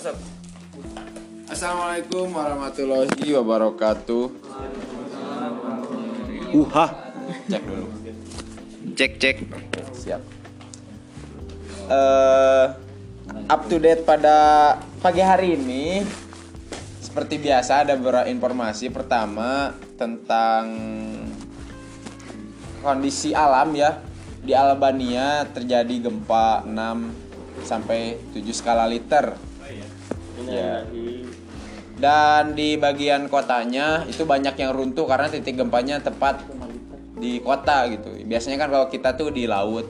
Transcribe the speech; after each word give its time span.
Asap. 0.00 0.16
Assalamualaikum 1.44 2.32
warahmatullahi 2.32 3.36
wabarakatuh. 3.36 4.32
Uha. 6.56 6.86
Cek 7.44 7.60
dulu. 7.68 7.84
Cek 8.96 9.12
cek. 9.20 9.36
Siap. 9.92 10.22
Eh 11.84 12.66
up 13.44 13.62
to 13.68 13.76
date 13.76 14.08
pada 14.08 14.80
pagi 15.04 15.20
hari 15.20 15.60
ini 15.60 16.00
seperti 17.04 17.36
biasa 17.36 17.84
ada 17.84 17.92
beberapa 18.00 18.24
informasi 18.24 18.88
pertama 18.88 19.76
tentang 20.00 20.64
kondisi 22.80 23.36
alam 23.36 23.68
ya. 23.76 24.00
Di 24.40 24.56
Albania 24.56 25.44
terjadi 25.44 26.08
gempa 26.08 26.64
6 26.64 27.68
sampai 27.68 28.16
7 28.32 28.48
skala 28.56 28.88
liter. 28.88 29.49
Ya. 30.48 30.86
Dan 32.00 32.56
di 32.56 32.80
bagian 32.80 33.28
kotanya 33.28 34.08
itu 34.08 34.24
banyak 34.24 34.56
yang 34.56 34.72
runtuh 34.72 35.04
karena 35.04 35.28
titik 35.28 35.60
gempanya 35.60 36.00
tepat 36.00 36.40
di 37.20 37.44
kota 37.44 37.84
gitu. 37.92 38.16
Biasanya 38.24 38.56
kan 38.64 38.68
kalau 38.72 38.88
kita 38.88 39.12
tuh 39.12 39.28
di 39.28 39.44
laut. 39.44 39.84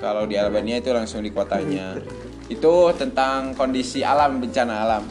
Kalau 0.00 0.24
di 0.24 0.40
Albania 0.40 0.80
itu 0.80 0.90
langsung 0.96 1.20
di 1.20 1.28
kotanya. 1.28 2.00
Itu 2.48 2.92
tentang 2.96 3.52
kondisi 3.52 4.00
alam, 4.00 4.40
bencana 4.40 4.74
alam. 4.84 5.04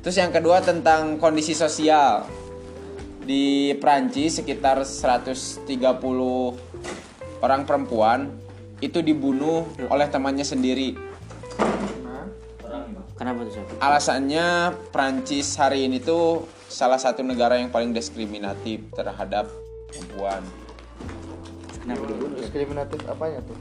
Terus 0.00 0.16
yang 0.16 0.32
kedua 0.32 0.60
tentang 0.60 1.16
kondisi 1.16 1.56
sosial. 1.56 2.24
Di 3.24 3.76
Prancis 3.80 4.40
sekitar 4.40 4.84
130 4.84 5.68
orang 7.40 7.62
perempuan 7.64 8.28
itu 8.80 9.04
dibunuh 9.04 9.68
oleh 9.92 10.08
temannya 10.08 10.44
sendiri. 10.44 10.96
Kenapa 13.20 13.44
tuh 13.44 13.52
Sob? 13.52 13.68
Alasannya 13.84 14.72
Prancis 14.88 15.52
hari 15.60 15.84
ini 15.84 16.00
tuh 16.00 16.48
salah 16.72 16.96
satu 16.96 17.20
negara 17.20 17.60
yang 17.60 17.68
paling 17.68 17.92
diskriminatif 17.92 18.80
terhadap 18.96 19.44
perempuan. 19.92 20.40
Kenapa 21.84 22.08
diskriminatif 22.40 23.04
apanya 23.04 23.44
tuh 23.44 23.60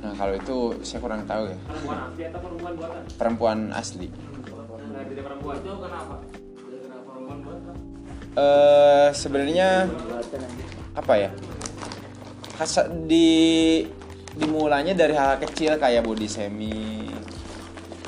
Nah 0.00 0.12
kalau 0.16 0.34
itu 0.40 0.56
saya 0.80 1.04
kurang 1.04 1.28
tahu 1.28 1.52
ya. 1.52 1.58
perempuan 1.68 2.00
asli 2.08 2.24
atau 2.24 2.40
perempuan 2.40 2.72
buatan? 2.80 3.00
Perempuan 3.20 3.58
asli. 3.76 4.08
Nah, 4.08 5.04
dari 5.04 5.20
perempuan 5.20 5.56
itu 5.60 5.72
kenapa? 5.84 6.16
Kenapa 6.24 7.02
perempuan 7.12 7.38
buatan? 7.44 7.74
Eh 8.40 9.08
sebenarnya 9.12 9.68
apa 10.96 11.14
ya? 11.20 11.30
Kasa, 12.56 12.88
di 12.88 13.28
dimulainya 14.36 14.96
dari 14.96 15.12
hal 15.12 15.36
kecil 15.40 15.76
kayak 15.76 16.04
body 16.04 16.28
shaming, 16.28 17.12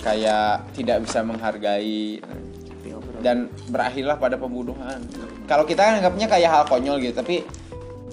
kayak 0.00 0.68
tidak 0.76 1.04
bisa 1.04 1.20
menghargai 1.24 2.20
dan 3.24 3.48
berakhirlah 3.72 4.20
pada 4.20 4.36
pembunuhan. 4.36 5.00
Kalau 5.48 5.64
kita 5.64 5.80
kan 5.80 6.00
anggapnya 6.00 6.28
kayak 6.28 6.50
hal 6.52 6.64
konyol 6.68 7.00
gitu, 7.00 7.16
tapi 7.16 7.40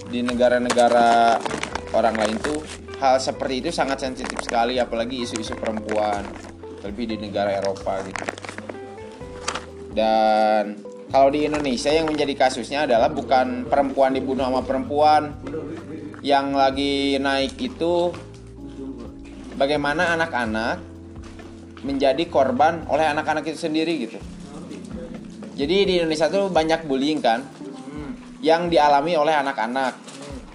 di 0.08 0.24
negara-negara 0.24 1.36
orang 1.92 2.16
lain 2.16 2.36
tuh 2.40 2.60
hal 2.96 3.20
seperti 3.20 3.64
itu 3.64 3.70
sangat 3.72 4.00
sensitif 4.00 4.40
sekali 4.40 4.80
apalagi 4.80 5.24
isu-isu 5.24 5.52
perempuan 5.56 6.24
lebih 6.80 7.12
di 7.12 7.16
negara 7.20 7.60
Eropa 7.60 8.00
gitu. 8.08 8.24
Dan 9.92 10.80
kalau 11.12 11.28
di 11.28 11.44
Indonesia 11.44 11.92
yang 11.92 12.08
menjadi 12.08 12.32
kasusnya 12.48 12.88
adalah 12.88 13.12
bukan 13.12 13.68
perempuan 13.68 14.16
dibunuh 14.16 14.48
sama 14.48 14.64
perempuan 14.64 15.36
yang 16.22 16.54
lagi 16.54 17.18
naik 17.18 17.58
itu 17.58 18.14
bagaimana 19.58 20.14
anak-anak 20.14 20.78
menjadi 21.82 22.22
korban 22.30 22.86
oleh 22.86 23.10
anak-anak 23.10 23.42
itu 23.50 23.58
sendiri 23.58 24.06
gitu. 24.06 24.18
Jadi 25.58 25.76
di 25.84 25.92
Indonesia 25.98 26.30
tuh 26.30 26.48
banyak 26.48 26.86
bullying 26.86 27.18
kan 27.18 27.42
yang 28.38 28.70
dialami 28.70 29.18
oleh 29.18 29.34
anak-anak 29.34 29.98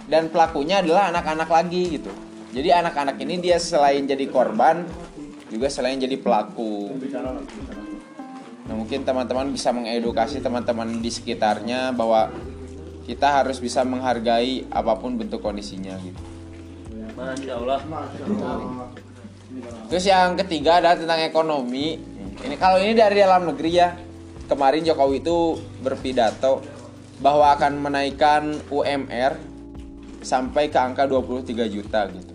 dan 0.07 0.31
pelakunya 0.31 0.79
adalah 0.79 1.11
anak-anak 1.11 1.49
lagi 1.51 1.99
gitu. 1.99 2.11
Jadi 2.55 2.71
anak-anak 2.71 3.19
ini 3.19 3.43
dia 3.43 3.59
selain 3.59 4.07
jadi 4.07 4.23
korban 4.31 4.87
juga 5.51 5.67
selain 5.67 5.99
jadi 5.99 6.15
pelaku. 6.15 6.95
Nah 8.67 8.75
mungkin 8.75 9.03
teman-teman 9.03 9.51
bisa 9.51 9.75
mengedukasi 9.75 10.39
teman-teman 10.39 11.03
di 11.03 11.11
sekitarnya 11.11 11.91
bahwa 11.91 12.31
kita 13.07 13.41
harus 13.41 13.63
bisa 13.63 13.87
menghargai 13.87 14.67
apa 14.67 14.99
pun 14.99 15.15
bentuk 15.15 15.39
kondisinya 15.39 15.95
gitu. 16.03 16.21
Masya 17.15 17.53
Allah. 17.55 17.79
Terus 19.87 20.05
yang 20.05 20.35
ketiga 20.35 20.83
adalah 20.83 20.99
tentang 20.99 21.23
ekonomi. 21.23 21.97
Ini 22.43 22.55
kalau 22.59 22.77
ini 22.77 22.93
dari 22.93 23.17
dalam 23.23 23.47
negeri 23.47 23.71
ya. 23.71 23.89
Kemarin 24.47 24.79
Jokowi 24.79 25.19
itu 25.19 25.59
berpidato 25.83 26.63
bahwa 27.19 27.51
akan 27.51 27.83
menaikkan 27.83 28.55
UMR 28.71 29.35
sampai 30.23 30.71
ke 30.71 30.79
angka 30.79 31.03
23 31.03 31.67
juta 31.67 32.07
gitu. 32.07 32.33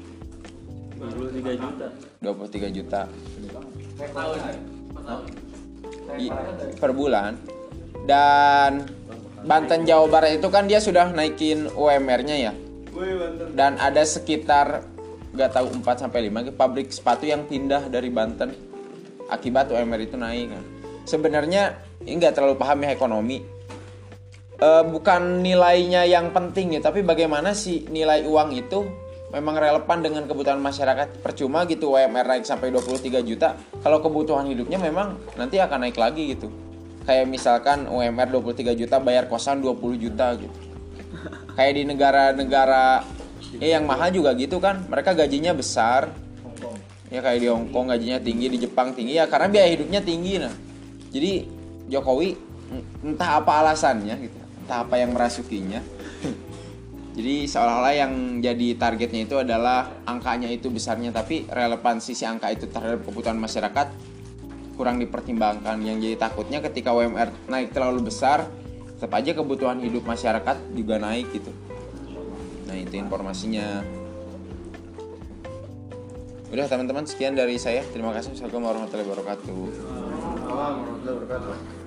23 1.00 1.56
juta. 1.56 1.86
23 2.20 2.68
juta 2.68 3.00
per 6.76 6.92
bulan. 6.92 7.32
Dan 8.02 8.84
Banten 9.42 9.82
Jawa 9.82 10.06
Barat 10.06 10.38
itu 10.38 10.48
kan 10.48 10.70
dia 10.70 10.78
sudah 10.78 11.10
naikin 11.10 11.66
UMR-nya 11.74 12.36
ya. 12.38 12.52
Dan 13.52 13.80
ada 13.82 14.02
sekitar 14.06 14.86
nggak 15.32 15.50
tahu 15.50 15.66
4 15.80 16.06
sampai 16.06 16.28
5 16.28 16.52
pabrik 16.54 16.92
sepatu 16.92 17.24
yang 17.24 17.48
pindah 17.48 17.88
dari 17.88 18.12
Banten 18.12 18.52
akibat 19.32 19.72
UMR 19.72 20.00
itu 20.04 20.16
naik 20.20 20.52
kan. 20.52 20.64
Sebenarnya 21.08 21.80
ini 22.04 22.20
nggak 22.20 22.36
terlalu 22.36 22.54
paham 22.60 22.84
ya 22.84 22.90
ekonomi. 22.94 23.38
Eh, 24.62 24.84
bukan 24.86 25.42
nilainya 25.42 26.06
yang 26.06 26.30
penting 26.30 26.78
ya, 26.78 26.80
tapi 26.84 27.02
bagaimana 27.02 27.50
sih 27.50 27.82
nilai 27.90 28.22
uang 28.22 28.54
itu 28.54 28.86
memang 29.34 29.58
relevan 29.58 29.98
dengan 30.04 30.22
kebutuhan 30.30 30.62
masyarakat. 30.62 31.18
Percuma 31.18 31.66
gitu 31.66 31.98
UMR 31.98 32.38
naik 32.38 32.46
sampai 32.46 32.70
23 32.70 33.26
juta, 33.26 33.58
kalau 33.82 33.98
kebutuhan 33.98 34.46
hidupnya 34.46 34.78
memang 34.78 35.18
nanti 35.34 35.58
akan 35.58 35.88
naik 35.88 35.98
lagi 35.98 36.38
gitu. 36.38 36.46
Kayak 37.02 37.26
misalkan 37.26 37.90
UMR 37.90 38.30
23 38.30 38.78
juta 38.78 39.02
bayar 39.02 39.26
kosan 39.26 39.58
20 39.58 39.98
juta 39.98 40.38
gitu. 40.38 40.58
Kayak 41.58 41.72
di 41.74 41.82
negara-negara 41.84 43.02
ya 43.58 43.78
yang 43.78 43.84
mahal 43.84 44.14
juga 44.14 44.32
gitu 44.38 44.62
kan. 44.62 44.86
Mereka 44.86 45.18
gajinya 45.18 45.52
besar. 45.52 46.14
Ya 47.12 47.20
kayak 47.20 47.44
di 47.44 47.48
Hong 47.52 47.68
Kong 47.68 47.92
gajinya 47.92 48.16
tinggi, 48.16 48.48
di 48.48 48.58
Jepang 48.64 48.96
tinggi 48.96 49.20
ya 49.20 49.28
karena 49.28 49.52
biaya 49.52 49.68
hidupnya 49.68 50.00
tinggi 50.00 50.40
nah. 50.40 50.54
Jadi 51.12 51.44
Jokowi 51.92 52.32
entah 53.04 53.36
apa 53.36 53.60
alasannya 53.60 54.16
gitu, 54.16 54.38
entah 54.64 54.80
apa 54.80 54.96
yang 54.96 55.12
merasukinya. 55.12 55.84
Jadi 57.12 57.44
seolah-olah 57.44 57.92
yang 57.92 58.40
jadi 58.40 58.80
targetnya 58.80 59.28
itu 59.28 59.36
adalah 59.36 60.00
angkanya 60.08 60.48
itu 60.48 60.72
besarnya 60.72 61.12
tapi 61.12 61.44
relevansi 61.44 62.16
si 62.16 62.24
angka 62.24 62.48
itu 62.48 62.64
terhadap 62.72 63.04
kebutuhan 63.04 63.36
masyarakat 63.36 63.92
kurang 64.82 64.98
dipertimbangkan. 64.98 65.78
Yang 65.78 66.10
jadi 66.10 66.16
takutnya 66.18 66.58
ketika 66.58 66.90
UMR 66.90 67.30
naik 67.46 67.70
terlalu 67.70 68.10
besar 68.10 68.50
tetap 68.98 69.14
aja 69.14 69.30
kebutuhan 69.30 69.78
hidup 69.78 70.02
masyarakat 70.02 70.58
juga 70.74 70.98
naik 70.98 71.30
gitu. 71.30 71.54
Nah 72.66 72.74
itu 72.74 72.98
informasinya. 72.98 73.86
Udah 76.50 76.66
teman-teman 76.66 77.06
sekian 77.06 77.38
dari 77.38 77.62
saya. 77.62 77.86
Terima 77.94 78.10
kasih. 78.10 78.34
Assalamualaikum 78.34 78.66
warahmatullahi 78.66 79.06
wabarakatuh. 79.06 79.62
Warahmatullahi 80.50 81.14
wabarakatuh. 81.14 81.81